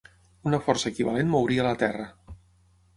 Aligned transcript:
Una 0.51 0.59
força 0.69 0.89
equivalent 0.93 1.31
mouria 1.37 1.69
la 1.71 1.77
Terra. 1.85 2.11